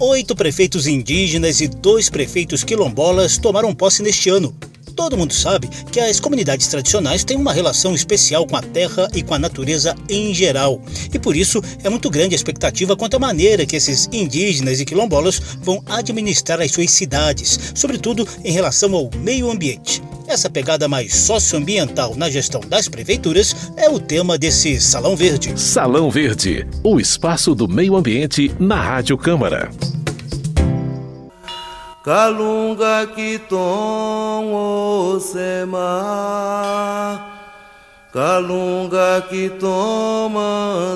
[0.00, 4.52] Oito prefeitos indígenas e dois prefeitos quilombolas tomaram posse neste ano.
[4.94, 9.22] Todo mundo sabe que as comunidades tradicionais têm uma relação especial com a terra e
[9.22, 10.80] com a natureza em geral.
[11.12, 14.84] E por isso é muito grande a expectativa quanto à maneira que esses indígenas e
[14.84, 20.02] quilombolas vão administrar as suas cidades, sobretudo em relação ao meio ambiente.
[20.26, 25.58] Essa pegada mais socioambiental na gestão das prefeituras é o tema desse Salão Verde.
[25.60, 29.70] Salão Verde, o espaço do meio ambiente na Rádio Câmara.
[32.04, 37.18] Calunga que tom sema
[38.12, 39.50] Calunga que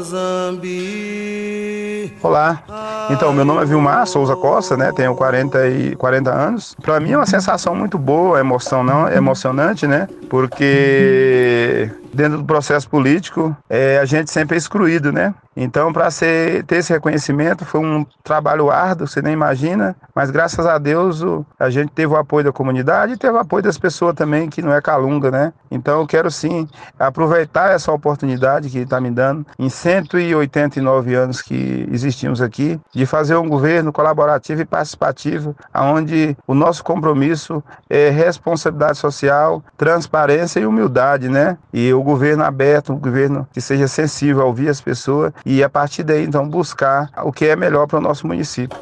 [0.05, 2.15] zambi.
[2.23, 2.63] Olá,
[3.11, 4.93] então meu nome é Vilmar Souza Costa, né?
[4.95, 6.77] Tenho 40, e, 40 anos.
[6.83, 10.07] Para mim é uma sensação muito boa, emoção não, emocionante, né?
[10.29, 15.35] Porque dentro do processo político, é, a gente sempre é excluído, né?
[15.61, 20.79] Então, para ter esse reconhecimento, foi um trabalho árduo, você nem imagina, mas graças a
[20.79, 24.15] Deus o, a gente teve o apoio da comunidade e teve o apoio das pessoas
[24.15, 25.53] também, que não é calunga, né?
[25.69, 31.89] Então, eu quero sim aproveitar essa oportunidade que está me dando, em 189 anos que
[31.91, 38.97] existimos aqui, de fazer um governo colaborativo e participativo, onde o nosso compromisso é responsabilidade
[38.97, 41.59] social, transparência e humildade, né?
[41.73, 45.69] E o governo aberto, um governo que seja sensível a ouvir as pessoas e a
[45.69, 48.79] partir daí então buscar o que é melhor para o nosso município.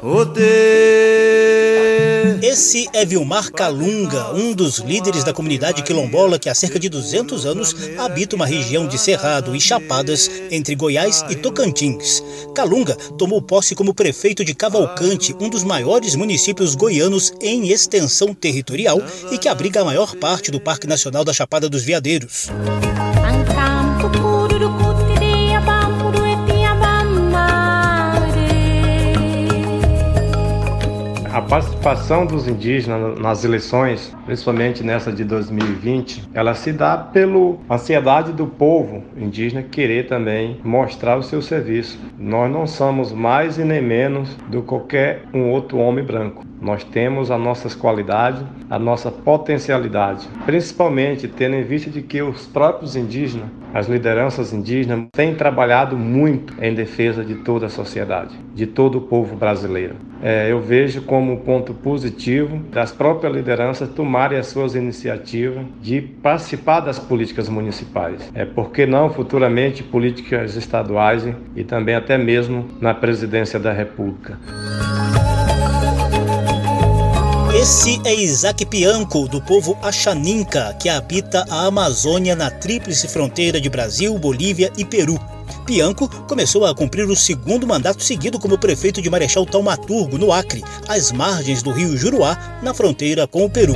[2.41, 7.45] Esse é Vilmar Calunga, um dos líderes da comunidade quilombola que há cerca de 200
[7.45, 12.23] anos habita uma região de Cerrado e Chapadas entre Goiás e Tocantins.
[12.53, 19.01] Calunga tomou posse como prefeito de Cavalcante, um dos maiores municípios goianos em extensão territorial
[19.31, 22.49] e que abriga a maior parte do Parque Nacional da Chapada dos Veadeiros.
[31.37, 38.33] A participação dos indígenas nas eleições, principalmente nessa de 2020, ela se dá pela ansiedade
[38.33, 41.99] do povo indígena querer também mostrar o seu serviço.
[42.17, 46.43] Nós não somos mais e nem menos do que qualquer um outro homem branco.
[46.59, 52.47] Nós temos as nossas qualidades, a nossa potencialidade, principalmente tendo em vista de que os
[52.47, 58.65] próprios indígenas, as lideranças indígenas, têm trabalhado muito em defesa de toda a sociedade, de
[58.65, 59.95] todo o povo brasileiro.
[60.21, 66.79] É, eu vejo como ponto positivo das próprias lideranças tomarem as suas iniciativas de participar
[66.79, 68.31] das políticas municipais.
[68.33, 74.39] É, por que não futuramente políticas estaduais e também até mesmo na presidência da República.
[77.59, 83.67] Esse é Isaac Pianco, do povo Axaninca, que habita a Amazônia na tríplice fronteira de
[83.67, 85.19] Brasil, Bolívia e Peru.
[85.65, 90.63] Pianco começou a cumprir o segundo mandato seguido como prefeito de Marechal Taumaturgo, no Acre,
[90.87, 93.73] às margens do rio Juruá, na fronteira com o Peru.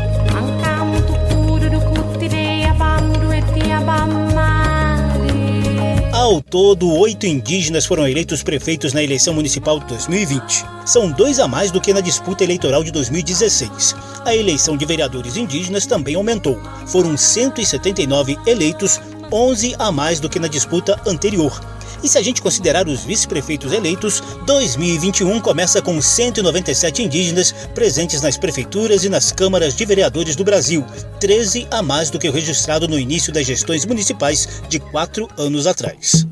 [6.31, 10.63] Ao todo, oito indígenas foram eleitos prefeitos na eleição municipal de 2020.
[10.85, 13.93] São dois a mais do que na disputa eleitoral de 2016.
[14.23, 16.57] A eleição de vereadores indígenas também aumentou.
[16.87, 21.59] Foram 179 eleitos, 11 a mais do que na disputa anterior.
[22.03, 28.37] E se a gente considerar os vice-prefeitos eleitos, 2021 começa com 197 indígenas presentes nas
[28.37, 30.85] prefeituras e nas câmaras de vereadores do Brasil,
[31.19, 35.67] 13 a mais do que o registrado no início das gestões municipais de quatro anos
[35.67, 36.30] atrás.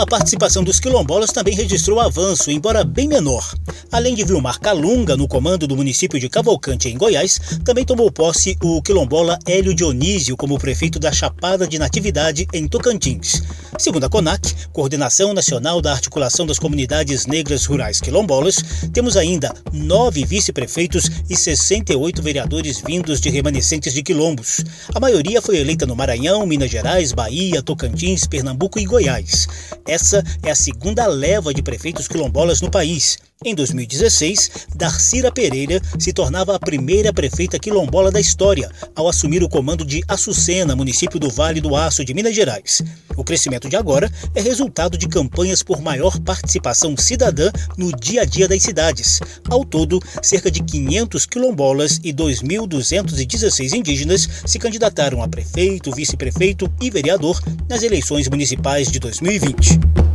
[0.00, 3.54] A participação dos quilombolas também registrou avanço, embora bem menor.
[3.92, 8.56] Além de Vilmar Calunga, no comando do município de Cavalcante, em Goiás, também tomou posse
[8.60, 13.40] o quilombola Hélio Dionísio como prefeito da Chapada de Natividade, em Tocantins.
[13.78, 18.56] Segundo a CONAC, Coordenação Nacional da Articulação das Comunidades Negras Rurais Quilombolas,
[18.92, 24.64] temos ainda nove vice-prefeitos e 68 vereadores vindos de remanescentes de quilombos.
[24.92, 29.46] A maioria foi eleita no Maranhão, Minas Gerais, Bahia, Tocantins, Pernambuco e Goiás.
[29.86, 33.18] Essa é a segunda leva de prefeitos quilombolas no país.
[33.44, 39.48] Em 2016, Darcira Pereira se tornava a primeira prefeita quilombola da história ao assumir o
[39.50, 42.82] comando de Açucena, município do Vale do Aço de Minas Gerais.
[43.14, 48.24] O crescimento de agora é resultado de campanhas por maior participação cidadã no dia a
[48.24, 49.20] dia das cidades.
[49.50, 56.90] Ao todo, cerca de 500 quilombolas e 2.216 indígenas se candidataram a prefeito, vice-prefeito e
[56.90, 57.38] vereador
[57.68, 60.13] nas eleições municipais de 2020.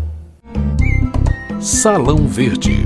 [1.61, 2.85] Salão Verde.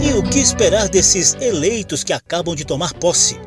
[0.00, 3.40] E o que esperar desses eleitos que acabam de tomar posse?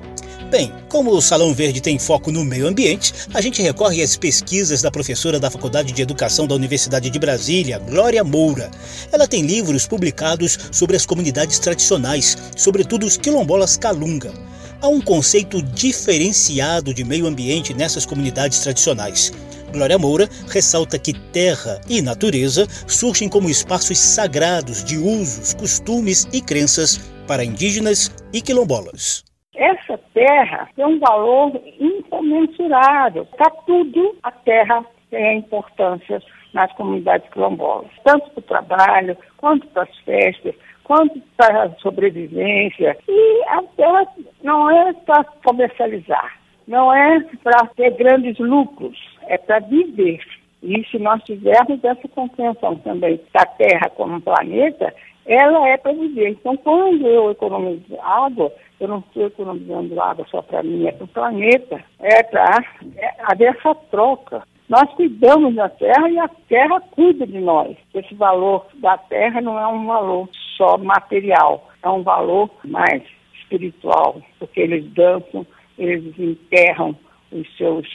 [0.52, 4.82] Bem, como o Salão Verde tem foco no meio ambiente, a gente recorre às pesquisas
[4.82, 8.70] da professora da Faculdade de Educação da Universidade de Brasília, Glória Moura.
[9.14, 14.34] Ela tem livros publicados sobre as comunidades tradicionais, sobretudo os quilombolas calunga.
[14.82, 19.32] Há um conceito diferenciado de meio ambiente nessas comunidades tradicionais.
[19.70, 26.42] Glória Moura ressalta que terra e natureza surgem como espaços sagrados de usos, costumes e
[26.42, 29.24] crenças para indígenas e quilombolas
[29.60, 33.26] essa terra tem um valor incomensurável.
[33.26, 36.22] Para tudo, a terra tem importância
[36.54, 42.98] nas comunidades quilombolas, tanto para o trabalho, quanto para as festas, quanto para a sobrevivência.
[43.08, 44.08] E a terra
[44.44, 48.98] não é para comercializar, não é para ter grandes lucros,
[49.30, 50.20] é para viver.
[50.62, 54.94] E se nós tivermos essa compreensão também da Terra como planeta,
[55.26, 56.30] ela é para viver.
[56.30, 61.06] Então, quando eu economizo água, eu não estou economizando água só para mim, é para
[61.06, 62.58] o planeta, é para
[62.98, 64.44] é, haver essa troca.
[64.68, 67.78] Nós cuidamos da terra e a terra cuida de nós.
[67.94, 70.28] Esse valor da terra não é um valor
[70.58, 73.02] só material, é um valor mais
[73.34, 75.46] espiritual, porque eles dançam,
[75.78, 76.96] eles enterram
[77.32, 77.88] os seus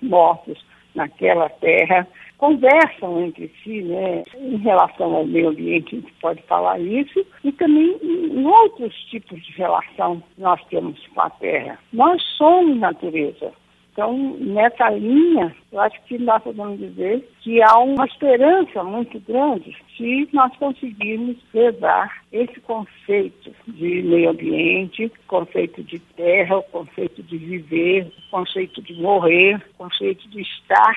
[0.00, 0.62] mortos
[0.94, 2.06] naquela terra
[2.42, 7.52] conversam entre si, né, em relação ao meio ambiente, a gente pode falar isso, e
[7.52, 11.78] também em outros tipos de relação que nós temos com a Terra.
[11.92, 13.52] Nós somos natureza.
[13.92, 19.76] Então, nessa linha, eu acho que nós podemos dizer que há uma esperança muito grande
[19.96, 27.36] se nós conseguirmos levar esse conceito de meio ambiente, conceito de terra, o conceito de
[27.36, 30.96] viver, o conceito de morrer, o conceito de estar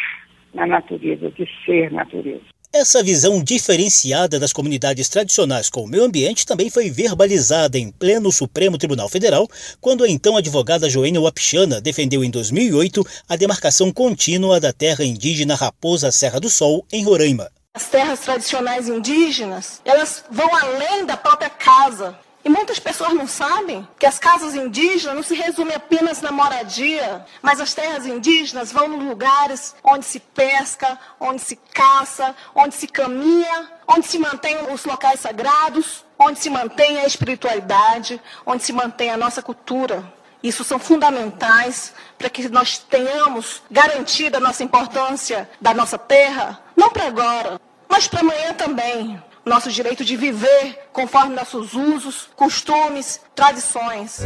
[0.53, 2.55] na natureza, de ser natureza.
[2.77, 8.30] Essa visão diferenciada das comunidades tradicionais com o meio ambiente também foi verbalizada em pleno
[8.33, 9.48] Supremo Tribunal Federal,
[9.80, 15.56] quando a então advogada Joênia Wapichana defendeu em 2008 a demarcação contínua da terra indígena
[15.56, 17.50] Raposa Serra do Sol, em Roraima.
[17.74, 22.13] As terras tradicionais indígenas, elas vão além da própria casa.
[22.45, 27.25] E muitas pessoas não sabem que as casas indígenas não se resumem apenas na moradia,
[27.42, 32.88] mas as terras indígenas vão nos lugares onde se pesca, onde se caça, onde se
[32.88, 39.09] caminha, onde se mantêm os locais sagrados, onde se mantém a espiritualidade, onde se mantém
[39.09, 40.13] a nossa cultura.
[40.44, 46.91] Isso são fundamentais para que nós tenhamos garantida a nossa importância da nossa terra, não
[46.91, 47.59] para agora,
[47.89, 54.21] mas para amanhã também nosso direito de viver conforme nossos usos, costumes, tradições.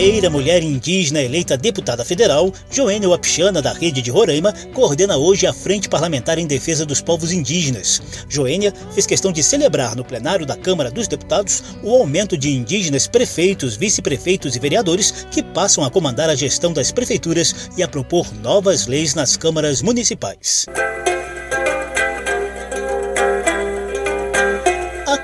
[0.00, 5.52] primeira mulher indígena eleita deputada federal, Joênia Wapichana, da Rede de Roraima, coordena hoje a
[5.52, 8.00] Frente Parlamentar em Defesa dos Povos Indígenas.
[8.26, 13.06] Joênia fez questão de celebrar no plenário da Câmara dos Deputados o aumento de indígenas
[13.06, 18.32] prefeitos, vice-prefeitos e vereadores que passam a comandar a gestão das prefeituras e a propor
[18.34, 20.64] novas leis nas câmaras municipais.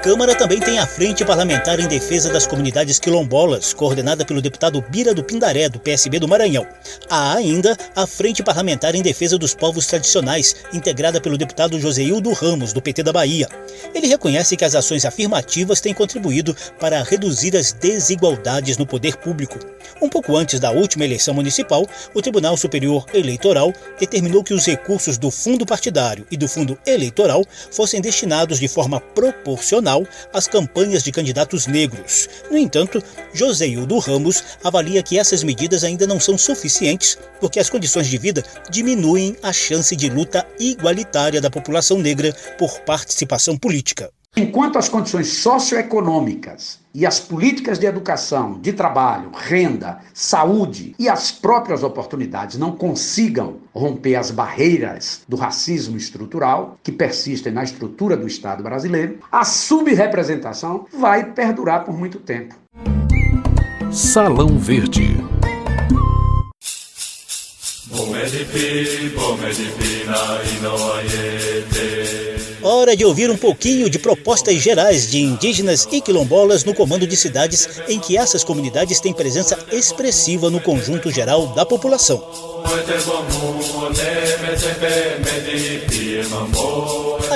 [0.06, 5.12] Câmara também tem a Frente Parlamentar em Defesa das Comunidades Quilombolas, coordenada pelo deputado Bira
[5.12, 6.64] do Pindaré, do PSB do Maranhão.
[7.10, 12.72] Há ainda a Frente Parlamentar em Defesa dos Povos Tradicionais, integrada pelo deputado Joseildo Ramos,
[12.72, 13.48] do PT da Bahia.
[13.92, 19.58] Ele reconhece que as ações afirmativas têm contribuído para reduzir as desigualdades no poder público.
[20.00, 25.18] Um pouco antes da última eleição municipal, o Tribunal Superior Eleitoral determinou que os recursos
[25.18, 29.95] do fundo partidário e do fundo eleitoral fossem destinados de forma proporcional
[30.32, 32.28] às campanhas de candidatos negros.
[32.50, 33.00] No entanto,
[33.32, 38.42] Joseildo Ramos avalia que essas medidas ainda não são suficientes porque as condições de vida
[38.68, 44.10] diminuem a chance de luta igualitária da população negra por participação política.
[44.38, 51.32] Enquanto as condições socioeconômicas e as políticas de educação, de trabalho, renda, saúde e as
[51.32, 58.26] próprias oportunidades não consigam romper as barreiras do racismo estrutural que persistem na estrutura do
[58.26, 62.54] Estado brasileiro, a subrepresentação vai perdurar por muito tempo.
[63.90, 65.16] Salão Verde.
[72.62, 77.16] Hora de ouvir um pouquinho de propostas gerais de indígenas e quilombolas no comando de
[77.16, 82.22] cidades em que essas comunidades têm presença expressiva no conjunto geral da população.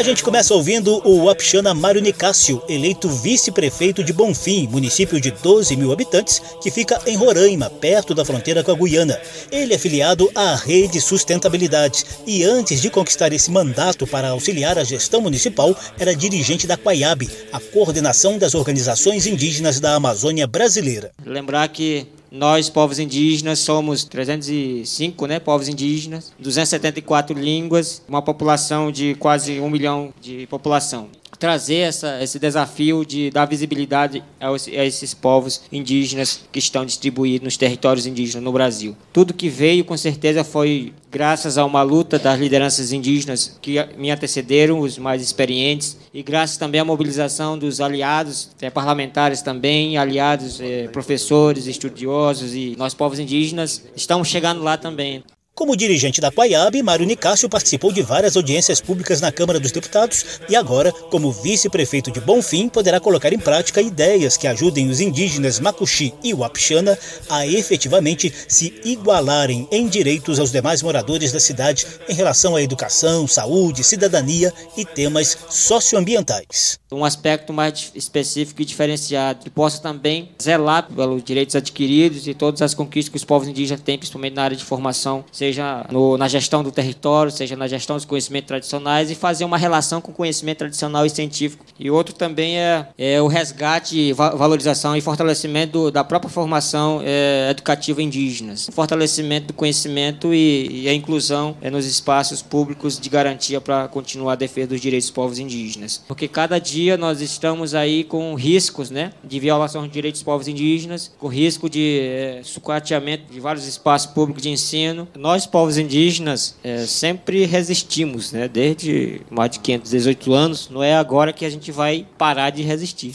[0.00, 5.76] A gente começa ouvindo o Wapixana Mário Nicásio, eleito vice-prefeito de Bonfim, município de 12
[5.76, 9.20] mil habitantes, que fica em Roraima, perto da fronteira com a Guiana.
[9.52, 14.84] Ele é filiado à Rede Sustentabilidade e antes de conquistar esse mandato para auxiliar a
[14.84, 21.10] gestão municipal, era dirigente da Quaiab, a coordenação das organizações indígenas da Amazônia brasileira.
[21.26, 29.14] Lembrar que nós, povos indígenas, somos 305 né, povos indígenas, 274 línguas, uma população de
[29.16, 31.08] quase um milhão de população
[31.40, 37.56] trazer essa, esse desafio de dar visibilidade a, esses povos indígenas que estão distribuídos nos
[37.56, 38.94] territórios indígenas no Brasil.
[39.10, 44.10] Tudo que veio, com certeza, foi graças a uma luta das lideranças indígenas que me
[44.10, 50.60] antecederam, os mais experientes, e graças também à mobilização dos aliados, é, parlamentares também, aliados,
[50.60, 55.24] é, professores, estudiosos e nós povos indígenas estamos chegando lá também.
[55.60, 60.40] Como dirigente da Quaiab, Mário Nicásio participou de várias audiências públicas na Câmara dos Deputados
[60.48, 65.60] e agora, como vice-prefeito de Bonfim, poderá colocar em prática ideias que ajudem os indígenas
[65.60, 66.98] Macuxi e Wapixana
[67.28, 73.28] a efetivamente se igualarem em direitos aos demais moradores da cidade em relação à educação,
[73.28, 76.80] saúde, cidadania e temas socioambientais.
[76.90, 82.62] Um aspecto mais específico e diferenciado, que possa também zelar pelos direitos adquiridos e todas
[82.62, 86.16] as conquistas que os povos indígenas têm, principalmente na área de formação, seja seja no,
[86.16, 90.12] na gestão do território, seja na gestão dos conhecimentos tradicionais e fazer uma relação com
[90.12, 91.64] o conhecimento tradicional e científico.
[91.78, 97.48] E outro também é, é o resgate, valorização e fortalecimento do, da própria formação é,
[97.50, 103.60] educativa indígenas, fortalecimento do conhecimento e, e a inclusão é, nos espaços públicos de garantia
[103.60, 106.02] para continuar a defesa dos direitos dos povos indígenas.
[106.06, 110.48] Porque cada dia nós estamos aí com riscos né, de violação dos direitos dos povos
[110.48, 115.08] indígenas, com risco de é, sucateamento de vários espaços públicos de ensino.
[115.16, 118.48] Nós nós, povos indígenas, é, sempre resistimos, né?
[118.48, 120.68] desde mais de 518 anos.
[120.68, 123.12] Não é agora que a gente vai parar de resistir.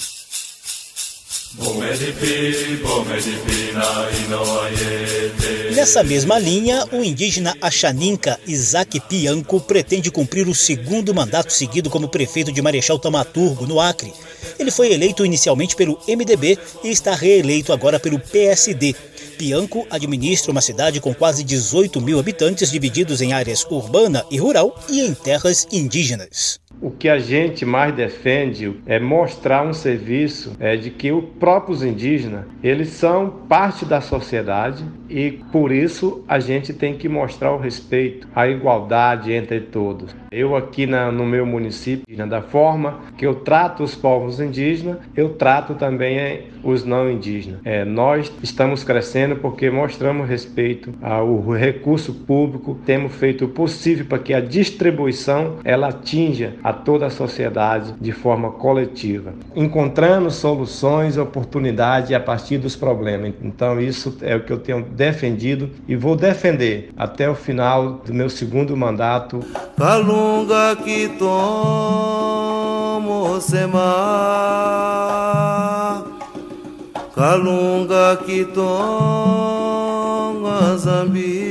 [5.76, 12.08] Nessa mesma linha, o indígena Achaninka Isaac Pianco pretende cumprir o segundo mandato seguido como
[12.08, 14.14] prefeito de Marechal Tamaturgo, no Acre.
[14.58, 18.96] Ele foi eleito inicialmente pelo MDB e está reeleito agora pelo PSD.
[19.36, 24.76] Pianco administra uma cidade com quase 18 mil habitantes divididos em áreas urbana e rural
[24.90, 26.60] e em terras indígenas.
[26.82, 31.82] O que a gente mais defende é mostrar um serviço é, de que os próprios
[31.82, 37.58] indígenas eles são parte da sociedade e por isso a gente tem que mostrar o
[37.58, 40.14] respeito, a igualdade entre todos.
[40.32, 45.30] Eu aqui na, no meu município, da forma que eu trato os povos indígenas, eu
[45.30, 47.62] trato também é, os não indígenas.
[47.64, 54.20] É, nós estamos crescendo porque mostramos respeito ao recurso público, temos feito o possível para
[54.20, 62.12] que a distribuição ela atinja a toda a sociedade de forma coletiva, encontrando soluções, oportunidades
[62.12, 63.34] a partir dos problemas.
[63.42, 68.14] Então isso é o que eu tenho defendido e vou defender até o final do
[68.14, 69.40] meu segundo mandato.
[70.84, 72.36] Que tomo
[73.40, 75.05] sema
[77.16, 78.76] Calunga que tomo
[80.78, 81.45] zambi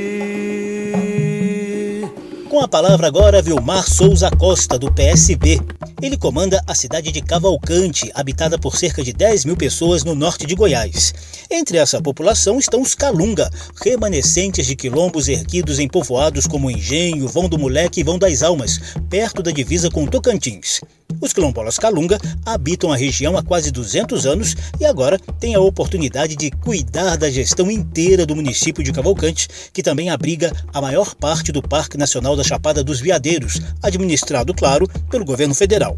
[2.75, 5.61] palavra agora, Vilmar Souza Costa, do PSB.
[6.01, 10.45] Ele comanda a cidade de Cavalcante, habitada por cerca de 10 mil pessoas no norte
[10.45, 11.13] de Goiás.
[11.49, 13.49] Entre essa população estão os Calunga,
[13.81, 18.77] remanescentes de quilombos erguidos em povoados como Engenho, Vão do Moleque e Vão das Almas,
[19.09, 20.81] perto da divisa com Tocantins.
[21.21, 26.35] Os quilombolas Calunga habitam a região há quase 200 anos e agora têm a oportunidade
[26.35, 31.51] de cuidar da gestão inteira do município de Cavalcante, que também abriga a maior parte
[31.51, 35.97] do Parque Nacional da Chapada dos Veadeiros, administrado, claro, pelo governo federal.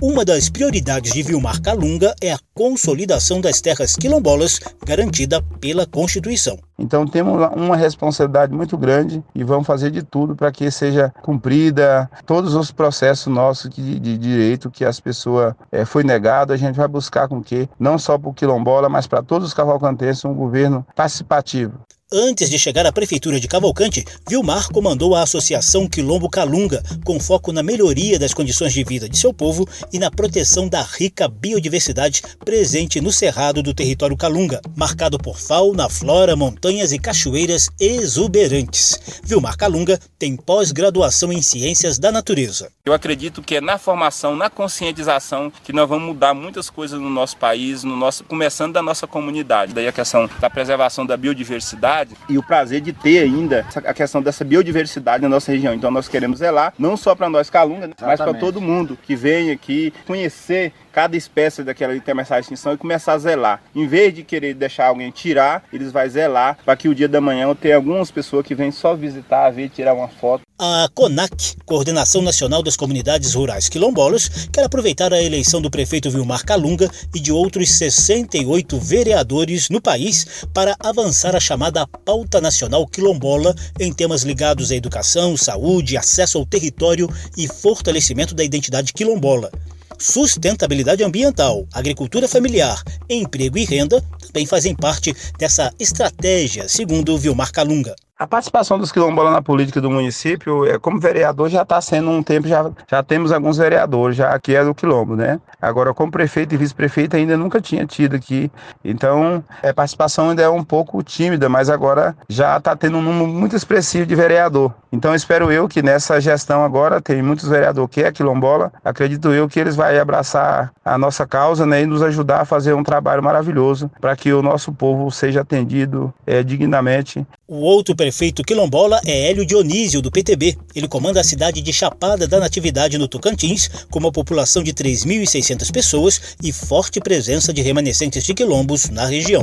[0.00, 6.58] Uma das prioridades de Vilmar Calunga é a consolidação das terras quilombolas garantida pela Constituição.
[6.78, 12.08] Então temos uma responsabilidade muito grande e vamos fazer de tudo para que seja cumprida
[12.24, 16.52] todos os processos nossos de, de direito que as pessoas é, foi negado.
[16.52, 19.54] A gente vai buscar com que não só para o quilombola, mas para todos os
[19.54, 21.80] cavalcantenses um governo participativo.
[22.10, 27.52] Antes de chegar à prefeitura de Cavalcante, Vilmar comandou a Associação Quilombo Calunga, com foco
[27.52, 32.22] na melhoria das condições de vida de seu povo e na proteção da rica biodiversidade
[32.42, 39.20] presente no cerrado do território Calunga, marcado por fauna, flora, montanhas e cachoeiras exuberantes.
[39.22, 42.72] Vilmar Calunga tem pós-graduação em Ciências da Natureza.
[42.86, 47.10] Eu acredito que é na formação, na conscientização, que nós vamos mudar muitas coisas no
[47.10, 49.74] nosso país, no nosso, começando da nossa comunidade.
[49.74, 53.94] Daí a questão da preservação da biodiversidade biodiversidade e o prazer de ter ainda a
[53.94, 55.74] questão dessa biodiversidade na nossa região.
[55.74, 59.16] Então nós queremos zelar, não só para nós Calunga, né, mas para todo mundo que
[59.16, 63.62] vem aqui conhecer cada espécie daquela que tem de extinção e começar a zelar.
[63.74, 67.20] Em vez de querer deixar alguém tirar, eles vão zelar para que o dia da
[67.20, 70.47] manhã eu tenha algumas pessoas que vêm só visitar, ver, tirar uma foto.
[70.60, 76.44] A CONAC, Coordenação Nacional das Comunidades Rurais Quilombolas, quer aproveitar a eleição do prefeito Vilmar
[76.44, 83.54] Calunga e de outros 68 vereadores no país para avançar a chamada Pauta Nacional Quilombola
[83.78, 89.52] em temas ligados à educação, saúde, acesso ao território e fortalecimento da identidade quilombola
[89.96, 97.96] sustentabilidade ambiental, agricultura familiar, emprego e renda também fazem parte dessa estratégia, segundo Vilmar Calunga.
[98.18, 102.20] A participação dos quilombolas na política do município, é, como vereador, já está sendo um
[102.20, 105.40] tempo, já, já temos alguns vereadores, já aqui é do quilombo, né?
[105.62, 108.50] Agora, como prefeito e vice-prefeito, ainda nunca tinha tido aqui.
[108.84, 113.28] Então, a participação ainda é um pouco tímida, mas agora já está tendo um número
[113.28, 114.74] muito expressivo de vereador.
[114.90, 119.48] Então, espero eu que nessa gestão agora, tem muitos vereadores que é quilombola, acredito eu
[119.48, 123.22] que eles vão abraçar a nossa causa né, e nos ajudar a fazer um trabalho
[123.22, 127.24] maravilhoso para que o nosso povo seja atendido é, dignamente.
[127.50, 130.58] O outro prefeito quilombola é Hélio Dionísio, do PTB.
[130.74, 135.72] Ele comanda a cidade de Chapada da Natividade, no Tocantins, com uma população de 3.600
[135.72, 139.40] pessoas e forte presença de remanescentes de quilombos na região.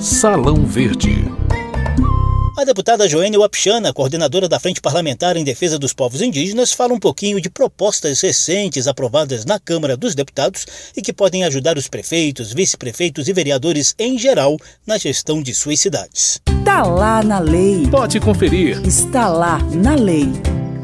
[0.00, 1.24] Salão Verde.
[2.58, 6.98] A deputada Joênia Wapchana, coordenadora da Frente Parlamentar em Defesa dos Povos Indígenas, fala um
[6.98, 12.52] pouquinho de propostas recentes aprovadas na Câmara dos Deputados e que podem ajudar os prefeitos,
[12.52, 16.40] vice-prefeitos e vereadores em geral na gestão de suas cidades.
[16.58, 17.86] Está lá na lei.
[17.88, 18.84] Pode conferir.
[18.84, 20.26] Está lá na lei.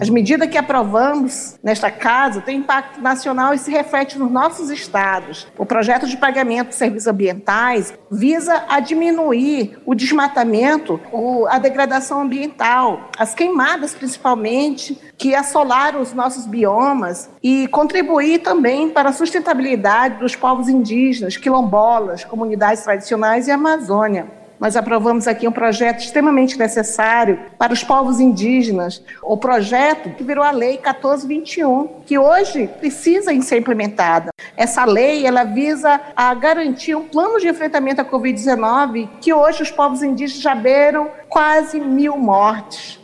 [0.01, 5.47] As medidas que aprovamos nesta casa têm impacto nacional e se reflete nos nossos estados.
[5.57, 11.01] O projeto de pagamento de serviços ambientais visa a diminuir o desmatamento,
[11.49, 19.11] a degradação ambiental, as queimadas principalmente, que assolaram os nossos biomas e contribuir também para
[19.11, 24.44] a sustentabilidade dos povos indígenas, quilombolas, comunidades tradicionais e Amazônia.
[24.65, 30.43] Nós aprovamos aqui um projeto extremamente necessário para os povos indígenas, o projeto que virou
[30.43, 34.31] a Lei 1421, que hoje precisa ser implementada.
[34.57, 39.71] Essa lei ela visa a garantir um plano de enfrentamento à Covid-19 que hoje os
[39.71, 42.99] povos indígenas já beiram quase mil mortes.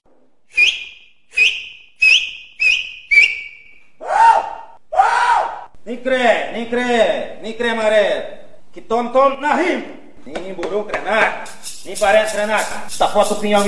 [5.84, 10.00] Nem crê, nem crê, nem crê maré, que tome, tome na rima.
[10.26, 11.48] Ni burung krenak,
[11.84, 13.64] ni parent krenak, tá foto pinhão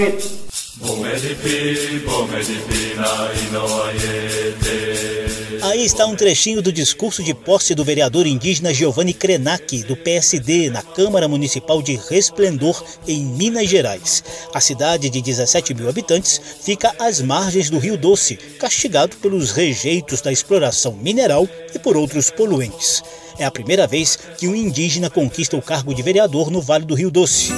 [5.60, 10.70] Aí está um trechinho do discurso de posse do vereador indígena Giovanni Krenak, do PSD,
[10.70, 14.24] na Câmara Municipal de Resplendor, em Minas Gerais.
[14.54, 20.22] A cidade de 17 mil habitantes fica às margens do Rio Doce, castigado pelos rejeitos
[20.22, 23.02] da exploração mineral e por outros poluentes.
[23.38, 26.94] É a primeira vez que um indígena conquista o cargo de vereador no Vale do
[26.94, 27.52] Rio Doce.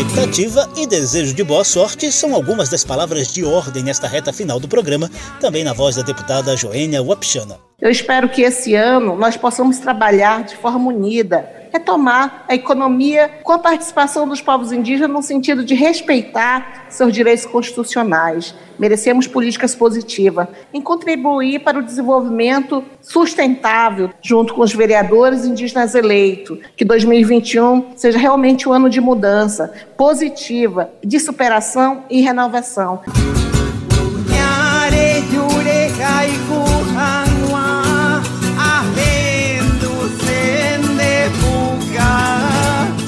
[0.00, 4.58] Expectativa e desejo de boa sorte são algumas das palavras de ordem nesta reta final
[4.58, 7.58] do programa, também na voz da deputada Joênia Wapchana.
[7.78, 13.52] Eu espero que esse ano nós possamos trabalhar de forma unida retomar a economia com
[13.52, 18.54] a participação dos povos indígenas no sentido de respeitar seus direitos constitucionais.
[18.78, 26.58] Merecemos políticas positivas em contribuir para o desenvolvimento sustentável junto com os vereadores indígenas eleitos.
[26.76, 33.02] Que 2021 seja realmente um ano de mudança positiva, de superação e renovação.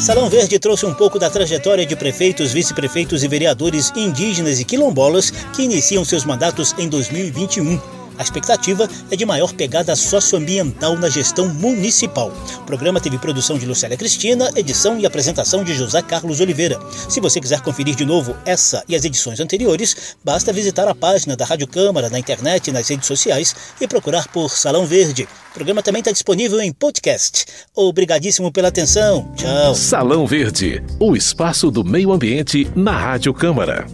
[0.02, 5.30] Salão Verde trouxe um pouco da trajetória de prefeitos, vice-prefeitos e vereadores indígenas e quilombolas
[5.30, 8.01] que iniciam seus mandatos em 2021.
[8.18, 12.32] A expectativa é de maior pegada socioambiental na gestão municipal.
[12.58, 16.78] O programa teve produção de Lucélia Cristina, edição e apresentação de José Carlos Oliveira.
[17.08, 21.36] Se você quiser conferir de novo essa e as edições anteriores, basta visitar a página
[21.36, 25.28] da Rádio Câmara na internet e nas redes sociais e procurar por Salão Verde.
[25.50, 27.44] O programa também está disponível em podcast.
[27.74, 29.30] Obrigadíssimo pela atenção.
[29.36, 29.74] Tchau.
[29.74, 33.86] Salão Verde, o espaço do meio ambiente na Rádio Câmara.